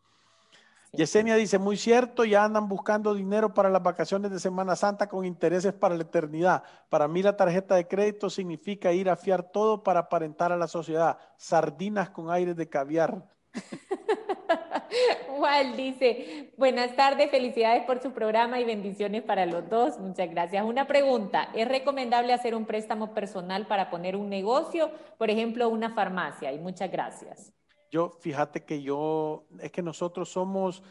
[0.96, 5.26] Yesenia dice, muy cierto, ya andan buscando dinero para las vacaciones de Semana Santa con
[5.26, 6.64] intereses para la eternidad.
[6.90, 10.68] Para mí la tarjeta de crédito significa ir a fiar todo para aparentar a la
[10.68, 11.18] sociedad.
[11.38, 13.24] Sardinas con aires de caviar.
[15.38, 20.00] Wal dice, buenas tardes, felicidades por su programa y bendiciones para los dos.
[20.00, 20.64] Muchas gracias.
[20.64, 25.94] Una pregunta, ¿es recomendable hacer un préstamo personal para poner un negocio, por ejemplo, una
[25.94, 26.54] farmacia?
[26.54, 27.52] Y muchas gracias.
[27.96, 30.84] Yo, fíjate que yo, es que nosotros somos,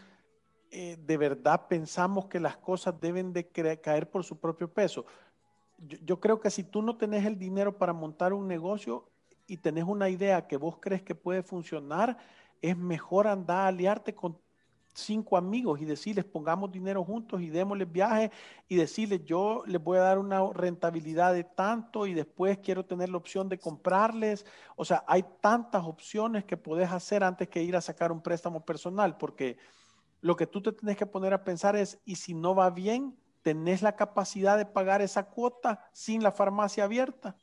[0.71, 3.47] eh, de verdad pensamos que las cosas deben de
[3.83, 5.05] caer por su propio peso.
[5.77, 9.07] Yo, creo que si tú no tenés el dinero para montar un negocio
[9.47, 12.17] y tenés una idea que vos crees que puede funcionar,
[12.63, 14.39] es mejor andar a aliarte con
[14.95, 18.31] cinco amigos y decirles pongamos dinero juntos y démosles viaje
[18.69, 23.09] y decirles yo les voy a dar una rentabilidad de tanto y después quiero tener
[23.09, 24.47] la opción de comprarles.
[24.77, 28.65] O sea, hay tantas opciones que puedes hacer antes que ir a sacar un préstamo
[28.65, 29.59] personal, porque
[30.21, 33.17] lo que tú te tienes que poner a pensar es, ¿y si no va bien?
[33.43, 37.37] ¿Tenés la capacidad de pagar esa cuota sin la farmacia abierta?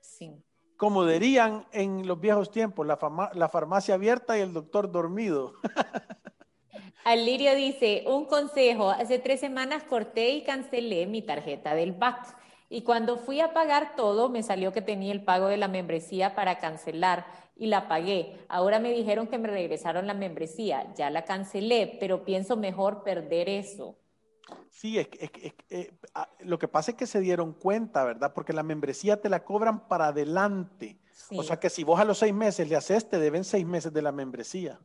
[0.00, 0.40] Sí.
[0.76, 2.98] Como dirían en los viejos tiempos, la,
[3.32, 5.54] la farmacia abierta y el doctor dormido.
[7.06, 12.36] Alirio dice, un consejo, hace tres semanas corté y cancelé mi tarjeta del BAC
[12.68, 16.34] y cuando fui a pagar todo me salió que tenía el pago de la membresía
[16.34, 18.44] para cancelar y la pagué.
[18.48, 23.48] Ahora me dijeron que me regresaron la membresía, ya la cancelé, pero pienso mejor perder
[23.50, 23.96] eso.
[24.68, 25.06] Sí, es,
[25.70, 28.32] eh, ah, lo que pasa es que se dieron cuenta, ¿verdad?
[28.34, 30.98] Porque la membresía te la cobran para adelante.
[31.36, 33.92] O sea que si vos a los seis meses le haces, te deben seis meses
[33.92, 34.80] de la membresía.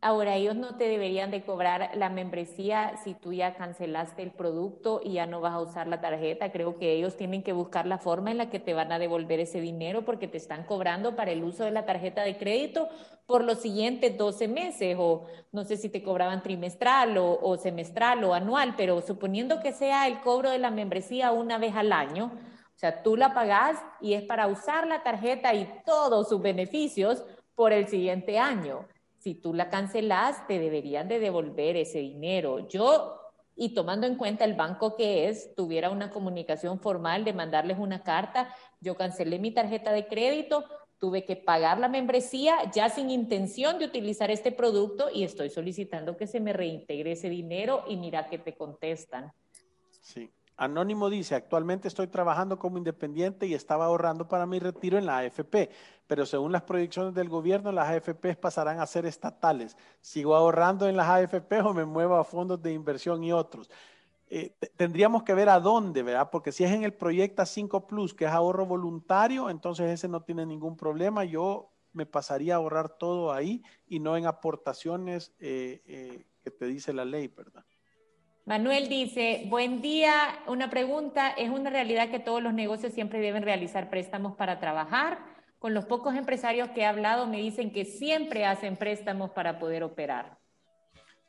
[0.00, 5.02] Ahora, ellos no te deberían de cobrar la membresía si tú ya cancelaste el producto
[5.04, 6.52] y ya no vas a usar la tarjeta.
[6.52, 9.40] Creo que ellos tienen que buscar la forma en la que te van a devolver
[9.40, 12.88] ese dinero porque te están cobrando para el uso de la tarjeta de crédito
[13.26, 18.32] por los siguientes 12 meses o no sé si te cobraban trimestral o, semestral o
[18.32, 22.32] anual, pero suponiendo que sea el cobro de la membresía una vez al año,
[22.74, 27.22] o sea, tú la pagás y es para usar la tarjeta y todos sus beneficios
[27.54, 28.86] por el siguiente año
[29.24, 32.68] si tú la cancelas, te deberían de devolver ese dinero.
[32.68, 33.18] Yo,
[33.56, 38.02] y tomando en cuenta el banco que es, tuviera una comunicación formal de mandarles una
[38.02, 40.66] carta, yo cancelé mi tarjeta de crédito,
[40.98, 46.18] tuve que pagar la membresía ya sin intención de utilizar este producto y estoy solicitando
[46.18, 49.32] que se me reintegre ese dinero y mira que te contestan.
[50.02, 50.30] Sí.
[50.56, 55.18] Anónimo dice, actualmente estoy trabajando como independiente y estaba ahorrando para mi retiro en la
[55.18, 55.70] AFP,
[56.06, 59.76] pero según las proyecciones del gobierno, las AFP pasarán a ser estatales.
[60.00, 63.68] ¿Sigo ahorrando en las AFP o me muevo a fondos de inversión y otros?
[64.28, 66.30] Eh, tendríamos que ver a dónde, ¿verdad?
[66.30, 70.22] Porque si es en el Proyecta 5 Plus, que es ahorro voluntario, entonces ese no
[70.22, 71.24] tiene ningún problema.
[71.24, 76.66] Yo me pasaría a ahorrar todo ahí y no en aportaciones eh, eh, que te
[76.66, 77.64] dice la ley, ¿verdad?
[78.46, 80.12] Manuel dice, buen día,
[80.46, 85.18] una pregunta, ¿es una realidad que todos los negocios siempre deben realizar préstamos para trabajar?
[85.58, 89.82] Con los pocos empresarios que he hablado me dicen que siempre hacen préstamos para poder
[89.82, 90.36] operar.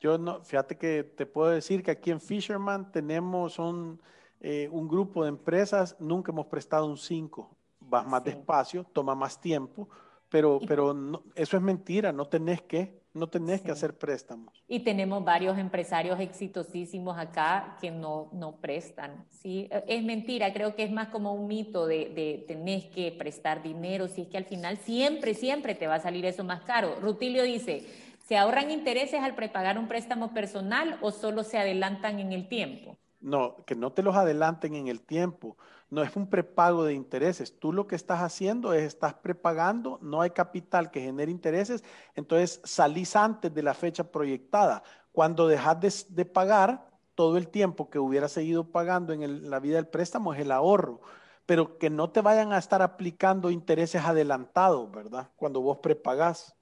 [0.02, 4.02] Yo no, fíjate que te puedo decir que aquí en Fisherman tenemos un,
[4.42, 7.50] eh, un grupo de empresas, nunca hemos prestado un 5,
[7.80, 9.88] vas más despacio, toma más tiempo,
[10.30, 10.94] pero, pero
[11.34, 13.05] eso es mentira, no tenés que.
[13.16, 14.62] No tenés que hacer préstamos.
[14.68, 19.26] Y tenemos varios empresarios exitosísimos acá que no, no prestan.
[19.30, 19.70] ¿sí?
[19.88, 24.10] Es mentira, creo que es más como un mito de, de tenés que prestar dinero,
[24.10, 26.96] si es que al final siempre, siempre te va a salir eso más caro.
[27.00, 27.86] Rutilio dice,
[28.28, 32.98] ¿se ahorran intereses al prepagar un préstamo personal o solo se adelantan en el tiempo?
[33.22, 35.56] No, que no te los adelanten en el tiempo
[35.90, 37.58] no es un prepago de intereses.
[37.60, 41.84] Tú lo que estás haciendo es, estás prepagando, no hay capital que genere intereses,
[42.16, 44.84] entonces salís antes de la fecha proyectada.
[45.12, 49.88] Cuando dejas de, pagar, todo el tiempo que hubiera seguido pagando en la vida del
[49.88, 51.02] préstamo es el ahorro.
[51.46, 55.30] pero que no te vayan a estar aplicando intereses adelantados, ¿verdad?
[55.36, 56.56] Cuando vos prepagás.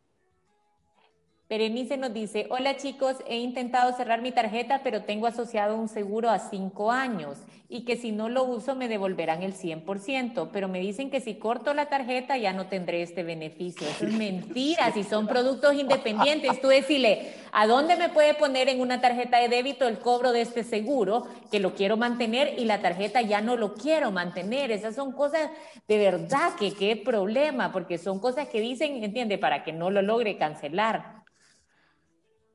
[1.50, 6.30] Berenice nos dice, hola chicos, he intentado cerrar mi tarjeta, pero tengo asociado un seguro
[6.30, 7.38] a cinco años
[7.70, 11.36] y que si no lo uso me devolverán el 100%, pero me dicen que si
[11.36, 13.88] corto la tarjeta ya no tendré este beneficio.
[13.88, 18.80] Eso es mentira, si son productos independientes, tú decile, ¿a dónde me puede poner en
[18.80, 22.82] una tarjeta de débito el cobro de este seguro que lo quiero mantener y la
[22.82, 24.72] tarjeta ya no lo quiero mantener?
[24.72, 25.50] Esas son cosas
[25.88, 30.02] de verdad que qué problema, porque son cosas que dicen, entiende, para que no lo
[30.02, 31.23] logre cancelar.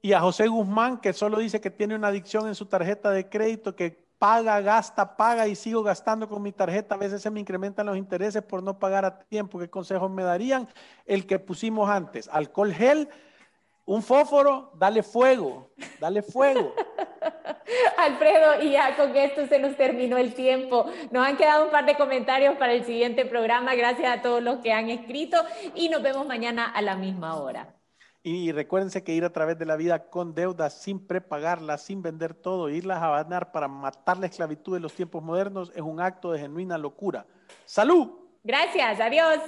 [0.00, 3.28] Y a José Guzmán, que solo dice que tiene una adicción en su tarjeta de
[3.28, 6.94] crédito, que paga, gasta, paga y sigo gastando con mi tarjeta.
[6.94, 9.58] A veces se me incrementan los intereses por no pagar a tiempo.
[9.58, 10.68] ¿Qué consejos me darían?
[11.06, 13.08] El que pusimos antes, alcohol gel,
[13.86, 16.74] un fósforo, dale fuego, dale fuego.
[17.98, 20.86] Alfredo, y ya con esto se nos terminó el tiempo.
[21.10, 23.74] Nos han quedado un par de comentarios para el siguiente programa.
[23.74, 25.38] Gracias a todos los que han escrito
[25.74, 27.77] y nos vemos mañana a la misma hora.
[28.22, 32.34] Y recuérdense que ir a través de la vida con deudas, sin prepagarlas, sin vender
[32.34, 36.32] todo, irlas a ganar para matar la esclavitud de los tiempos modernos es un acto
[36.32, 37.26] de genuina locura.
[37.64, 38.10] ¡Salud!
[38.42, 39.40] Gracias, adiós.